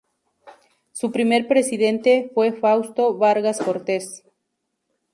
Su 0.93 1.11
primer 1.11 1.47
presidente 1.47 2.31
fue 2.33 2.53
Fausto 2.53 3.15
Vargas 3.19 3.59
Cortez. 3.59 4.23